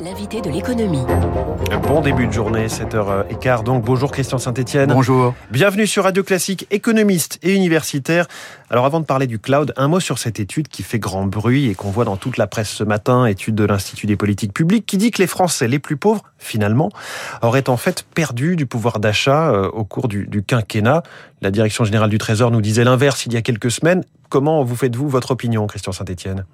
[0.00, 1.02] L'invité de l'économie.
[1.88, 3.64] Bon début de journée, 7h15.
[3.64, 4.92] Donc bonjour Christian Saint-Etienne.
[4.92, 5.34] Bonjour.
[5.50, 8.28] Bienvenue sur Radio Classique, économiste et universitaire.
[8.70, 11.68] Alors avant de parler du cloud, un mot sur cette étude qui fait grand bruit
[11.68, 14.86] et qu'on voit dans toute la presse ce matin, étude de l'Institut des politiques publiques,
[14.86, 16.90] qui dit que les Français les plus pauvres, finalement,
[17.42, 21.02] auraient en fait perdu du pouvoir d'achat euh, au cours du, du quinquennat.
[21.42, 24.04] La Direction générale du Trésor nous disait l'inverse il y a quelques semaines.
[24.28, 26.44] Comment vous faites-vous votre opinion, Christian Saint-Etienne?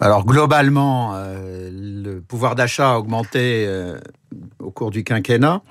[0.00, 3.98] Alors globalement, euh, le pouvoir d'achat a augmenté euh,
[4.60, 5.62] au cours du quinquennat.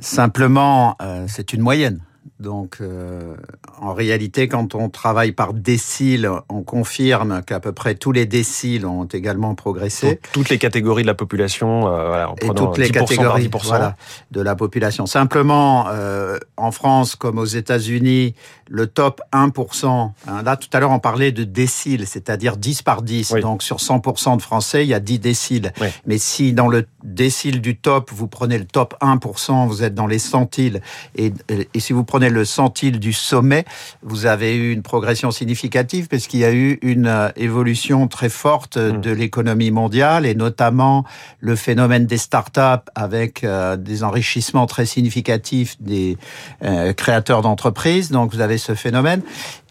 [0.00, 2.00] Simplement, euh, c'est une moyenne.
[2.40, 3.34] Donc, euh,
[3.80, 8.86] en réalité, quand on travaille par déciles, on confirme qu'à peu près tous les déciles
[8.86, 10.06] ont également progressé.
[10.06, 13.96] Donc, toutes les catégories de la population, euh, voilà, en et toutes les catégories voilà,
[14.30, 15.06] de la population.
[15.06, 18.36] Simplement, euh, en France comme aux États-Unis,
[18.68, 23.02] le top 1%, hein, là tout à l'heure on parlait de déciles, c'est-à-dire 10 par
[23.02, 23.32] 10.
[23.32, 23.40] Oui.
[23.40, 25.72] Donc sur 100% de Français, il y a 10 déciles.
[25.80, 25.88] Oui.
[26.06, 30.06] Mais si dans le décile du top, vous prenez le top 1%, vous êtes dans
[30.06, 30.82] les centiles.
[31.16, 31.32] Et,
[31.74, 33.64] et si vous prenez le centile du sommet,
[34.02, 38.28] vous avez eu une progression significative parce qu'il y a eu une euh, évolution très
[38.28, 39.00] forte Mmh.
[39.00, 41.04] de l'économie mondiale et notamment
[41.40, 42.60] le phénomène des startups
[42.94, 46.16] avec euh, des enrichissements très significatifs des
[46.62, 48.10] euh, créateurs d'entreprises.
[48.10, 49.22] Donc vous avez ce phénomène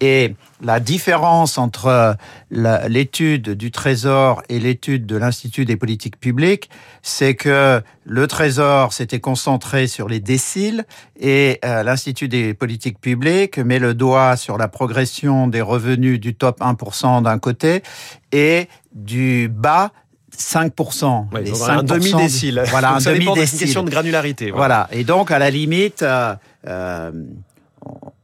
[0.01, 2.15] et la différence entre
[2.49, 6.69] l'étude du Trésor et l'étude de l'Institut des politiques publiques,
[7.03, 10.85] c'est que le Trésor s'était concentré sur les déciles
[11.19, 16.35] et euh, l'Institut des politiques publiques met le doigt sur la progression des revenus du
[16.35, 17.83] top 1% d'un côté
[18.31, 19.91] et du bas
[20.37, 21.33] 5%.
[21.33, 22.63] Ouais, Les donc un 5% demi-décile.
[22.69, 23.59] Voilà, Donc un ça dépend d'une demi-décile.
[23.59, 24.51] question de granularité.
[24.51, 24.87] Voilà.
[24.91, 26.35] Et donc, à la limite, euh,
[26.67, 27.11] euh,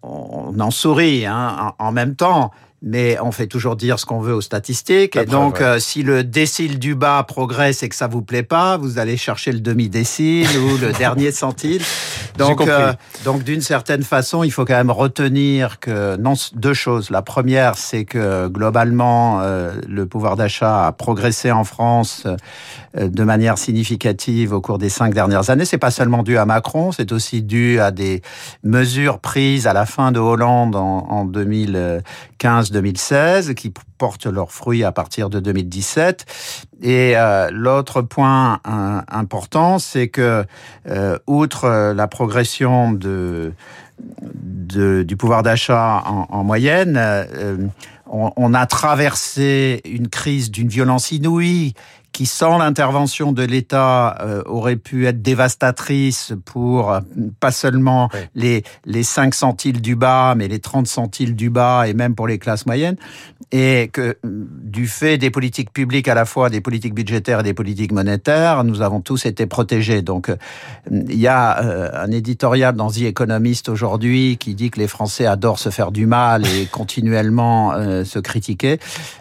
[0.03, 2.51] on, on en sourit hein, en, en même temps.
[2.85, 5.15] Mais on fait toujours dire ce qu'on veut aux statistiques.
[5.15, 5.63] La et preuve, donc, ouais.
[5.63, 9.15] euh, si le décile du bas progresse et que ça vous plaît pas, vous allez
[9.15, 11.81] chercher le demi-décile ou le dernier centile.
[12.37, 12.91] Donc, euh,
[13.23, 17.09] donc d'une certaine façon, il faut quand même retenir que non deux choses.
[17.09, 22.27] La première, c'est que globalement, euh, le pouvoir d'achat a progressé en France
[22.95, 25.65] de manière significative au cours des cinq dernières années.
[25.65, 28.21] C'est pas seulement dû à Macron, c'est aussi dû à des
[28.63, 31.25] mesures prises à la fin de Hollande en, en
[32.73, 36.25] 2015-2016 qui portent leurs fruits à partir de 2017.
[36.81, 40.45] Et euh, l'autre point euh, important, c'est que
[40.89, 43.53] euh, outre la progression de,
[43.99, 46.99] du pouvoir d'achat en, en moyenne,
[48.07, 51.73] on a traversé une crise d'une violence inouïe
[52.13, 57.01] qui, sans l'intervention de l'État, euh, aurait pu être dévastatrice pour euh,
[57.39, 61.93] pas seulement les, les 5 centiles du bas, mais les 30 centiles du bas et
[61.93, 62.97] même pour les classes moyennes.
[63.51, 67.53] Et que du fait des politiques publiques, à la fois des politiques budgétaires et des
[67.53, 70.01] politiques monétaires, nous avons tous été protégés.
[70.01, 70.35] Donc, euh,
[70.91, 75.25] il y a euh, un éditorial dans The Economist aujourd'hui qui dit que les Français
[75.25, 78.79] adorent se faire du mal et continuellement euh, se critiquer.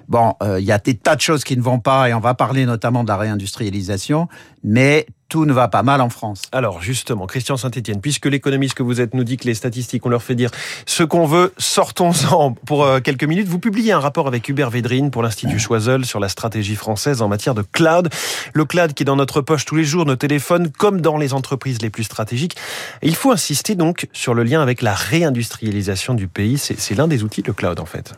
[0.09, 2.35] Bon, il y a des tas de choses qui ne vont pas et on va
[2.35, 4.29] parler notamment de la réindustrialisation,
[4.65, 6.43] mais tout ne va pas mal en France.
[6.53, 10.09] Alors justement, Christian Saint-Etienne, puisque l'économiste que vous êtes nous dit que les statistiques, on
[10.09, 10.51] leur fait dire
[10.85, 13.47] ce qu'on veut, sortons-en pour euh, quelques minutes.
[13.47, 17.29] Vous publiez un rapport avec Hubert Védrine pour l'Institut Choiseul sur la stratégie française en
[17.29, 18.11] matière de cloud.
[18.53, 21.33] Le cloud qui est dans notre poche tous les jours, nos téléphones, comme dans les
[21.33, 22.57] entreprises les plus stratégiques.
[23.01, 26.59] Et il faut insister donc sur le lien avec la réindustrialisation du pays.
[26.59, 28.13] C'est l'un des outils, le cloud en fait.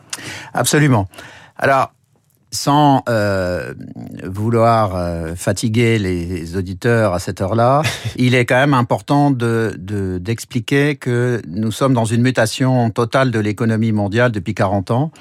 [0.53, 1.07] Absolument.
[1.55, 1.93] Alors,
[2.51, 3.73] sans euh,
[4.23, 7.81] vouloir euh, fatiguer les auditeurs à cette heure-là,
[8.15, 13.31] il est quand même important de de- d'expliquer que nous sommes dans une mutation totale
[13.31, 15.11] de l'économie mondiale depuis 40 ans.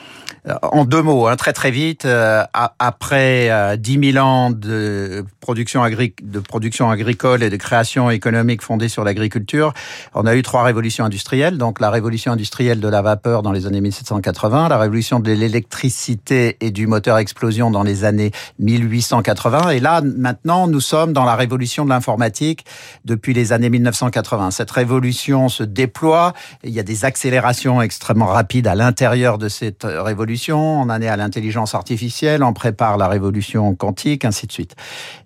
[0.46, 2.42] Euh, En deux mots, hein, très très vite, euh,
[2.78, 8.88] après euh, 10 000 ans de production, de production agricole et de création économique fondée
[8.88, 9.72] sur l'agriculture,
[10.14, 11.56] on a eu trois révolutions industrielles.
[11.58, 16.56] Donc la révolution industrielle de la vapeur dans les années 1780, la révolution de l'électricité
[16.60, 19.70] et du moteur explosion dans les années 1880.
[19.70, 22.64] Et là, maintenant, nous sommes dans la révolution de l'informatique
[23.04, 24.50] depuis les années 1980.
[24.50, 26.32] Cette révolution se déploie.
[26.62, 30.58] Il y a des accélérations extrêmement rapides à l'intérieur de cette révolution.
[30.58, 34.74] On en est à l'intelligence artificielle, on prépare la révolution quantique, ainsi de suite.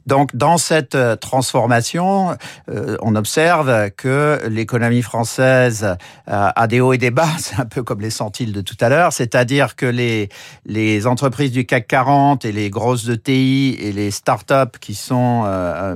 [0.09, 2.35] Donc, dans cette euh, transformation,
[2.71, 7.29] euh, on observe que l'économie française euh, a des hauts et des bas.
[7.39, 9.13] C'est un peu comme les centiles de tout à l'heure.
[9.13, 10.31] C'est-à-dire que les,
[10.65, 15.43] les entreprises du CAC CAC 40 et les grosses ETI et les startups qui sont
[15.45, 15.95] euh,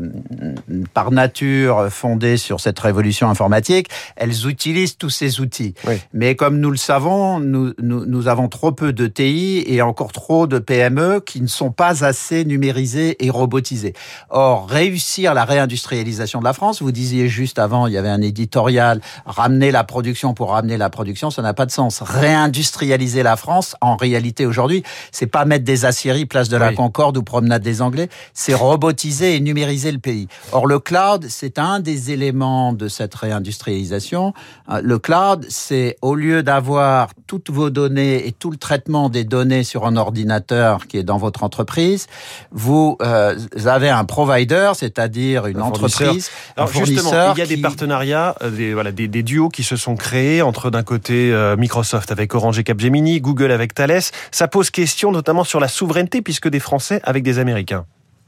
[0.93, 5.75] par nature fondées sur cette révolution informatique, elles utilisent tous ces outils.
[6.13, 10.47] Mais comme nous le savons, nous, nous, nous avons trop peu d'ETI et encore trop
[10.47, 13.95] de PME qui ne sont pas assez numérisées et robotisées.
[14.31, 18.23] Or, réussir la réindustrialisation de la France, vous disiez juste avant, il y avait un
[18.23, 22.03] éditorial, ramener la production pour ramener la production, ça n'a pas de sens.
[22.03, 27.17] Réindustrialiser la France, en réalité aujourd'hui, c'est pas mettre des aciéries place de la Concorde
[27.17, 30.29] ou promenade des Anglais, c'est robotiser et numériser le pays.
[30.53, 34.33] Or, le cloud, c'est un des éléments de cette réindustrialisation.
[34.71, 39.25] Euh, le cloud, c'est au lieu d'avoir toutes vos données et tout le traitement des
[39.25, 42.07] données sur un ordinateur qui est dans votre entreprise,
[42.51, 47.35] vous, euh, avez un provider, c'est-à-dire une entreprise, un fournisseur.
[47.37, 50.43] il y a des partenariats, euh, des, voilà, des, des, duos qui se sont créés
[50.43, 54.03] entre d'un côté Microsoft avec Orange et Capgemini, Google avec Thales.
[54.31, 57.85] Ça pose question notamment sur la souveraineté puisque des Français avec des Américains.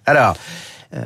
[0.07, 0.37] Alors,
[0.95, 1.01] euh,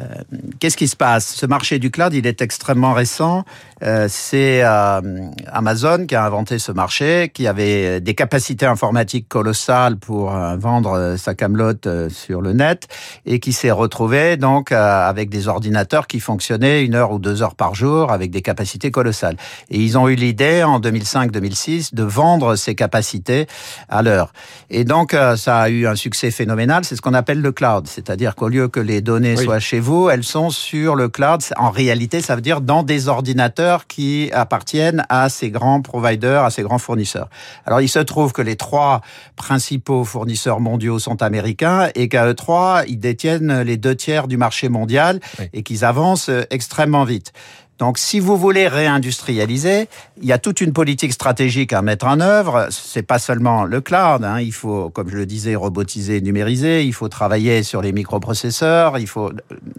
[0.61, 1.35] qu'est-ce qui se passe?
[1.35, 3.45] Ce marché du cloud, il est extrêmement récent.
[3.83, 5.01] Euh, c'est euh,
[5.47, 11.35] Amazon qui a inventé ce marché, qui avait des capacités informatiques colossales pour vendre sa
[11.35, 12.89] camelote sur le net
[13.25, 17.55] et qui s'est retrouvé donc avec des ordinateurs qui fonctionnaient une heure ou deux heures
[17.55, 19.37] par jour avec des capacités colossales.
[19.71, 23.47] Et ils ont eu l'idée en 2005-2006 de vendre ces capacités
[23.89, 24.33] à l'heure.
[24.71, 26.85] Et donc ça a eu un succès phénoménal.
[26.85, 30.09] C'est ce qu'on appelle le cloud, c'est-à-dire qu'au lieu que les données soient chez vous,
[30.11, 31.41] elles sont sur le cloud.
[31.57, 36.51] En réalité, ça veut dire dans des ordinateurs qui appartiennent à ces grands providers, à
[36.51, 37.29] ces grands fournisseurs.
[37.67, 39.01] Alors, il se trouve que les trois
[39.37, 44.37] principaux fournisseurs mondiaux sont américains et qu'à eux trois, ils détiennent les deux tiers du
[44.37, 45.21] marché mondial
[45.53, 47.33] et qu'ils avancent extrêmement vite.
[47.79, 49.89] Donc, si vous voulez réindustrialiser,
[50.21, 52.67] il y a toute une politique stratégique à mettre en œuvre.
[52.71, 54.25] C'est pas seulement le cloud.
[54.25, 54.41] Hein.
[54.41, 56.85] Il faut, comme je le disais, robotiser, numériser.
[56.85, 58.99] Il faut travailler sur les microprocesseurs.
[58.99, 59.33] Il faut euh,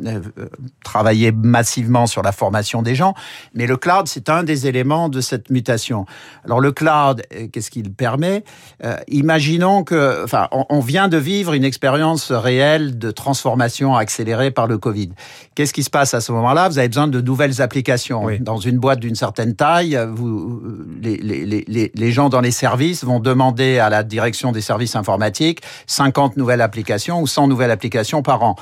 [0.06, 0.22] euh,
[0.84, 3.16] travailler massivement sur la formation des gens.
[3.54, 6.06] Mais le cloud, c'est un des éléments de cette mutation.
[6.46, 8.44] Alors, le cloud, euh, qu'est-ce qu'il permet?
[9.10, 14.78] Imaginons que, enfin, on, vient de vivre une expérience réelle de transformation accélérée par le
[14.78, 15.10] Covid.
[15.54, 16.70] Qu'est-ce qui se passe à ce moment-là?
[16.70, 17.89] Vous avez besoin de nouvelles applications
[18.40, 20.62] dans une boîte d'une certaine taille, vous,
[21.02, 24.96] les, les, les, les, gens dans les services vont demander à la direction des services
[24.96, 28.56] informatiques 50 nouvelles applications ou 100 nouvelles applications par an.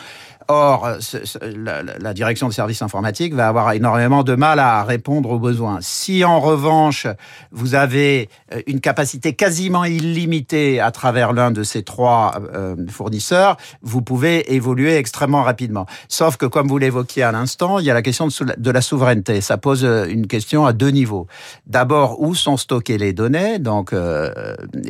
[0.50, 5.40] Or, euh, la, direction des services informatiques va avoir énormément de mal à répondre aux
[5.40, 5.80] besoins.
[5.82, 7.06] Si en revanche,
[7.52, 13.58] vous avez euh, une capacité quasiment illimitée à travers l'un de ces trois euh, fournisseurs,
[13.82, 15.86] vous pouvez évoluer extrêmement rapidement.
[16.08, 19.42] Sauf que, comme vous l'évoquiez à l'instant, il y a la question de la souveraineté.
[19.42, 21.28] Ça pose une question à deux niveaux.
[21.66, 23.60] D'abord, où sont stockées les données?
[23.60, 23.94] Donc,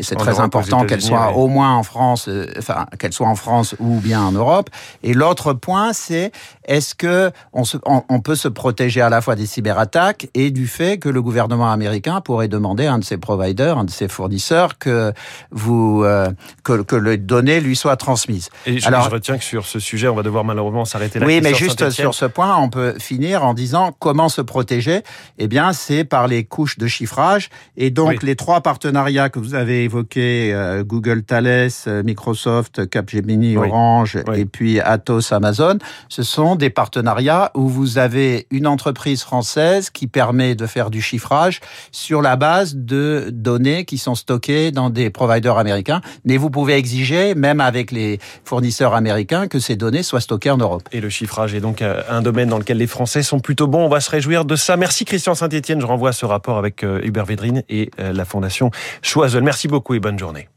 [0.02, 4.00] c'est très important qu'elles soient au moins en France, enfin qu'elles soient en France ou
[4.00, 4.70] bien en Europe.
[5.04, 6.32] Et l'autre point, c'est
[6.66, 10.98] est-ce que on, on, peut se protéger à la fois des cyberattaques et du fait
[10.98, 14.78] que le gouvernement américain pourrait demander à un de ses providers, un de ses fournisseurs,
[14.78, 15.14] que
[15.52, 16.30] vous euh,
[16.64, 18.50] que, que les données lui soient transmises.
[18.66, 21.26] Et je, Alors, je retiens que sur ce sujet, on va devoir malheureusement s'arrêter là.
[21.26, 25.02] Oui, mais juste sur ce point, on peut finir en disant comment se protéger.
[25.38, 27.50] Eh bien, c'est par les couches de chiffrage.
[27.76, 33.58] Et donc, les trois partenariats que vous avez évoqués, euh, Google, Thales, euh, Microsoft, Capgemini,
[33.58, 35.78] Orange, et puis Atos, Amazon,
[36.10, 41.02] ce sont des partenariats où vous avez une entreprise française qui permet de faire du
[41.02, 41.62] chiffrage
[41.92, 46.02] sur la base de données qui sont stockées dans des providers américains.
[46.26, 50.58] Mais vous pouvez exiger, même avec les fournisseurs américains, que ces données soient stockées en
[50.58, 50.88] Europe.
[50.92, 53.86] Et le chiffrage est donc euh, un domaine dans lequel les Français sont plutôt bons.
[53.86, 54.78] On va se réjouir de ça.
[54.78, 55.82] Merci Christian Saint-Etienne.
[55.82, 59.44] Je renvoie ce rapport avec euh, Hubert Védrine et euh, la Fondation Choiseul.
[59.44, 60.50] Merci beaucoup et bonne journée.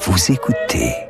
[0.00, 1.09] Vous écoutez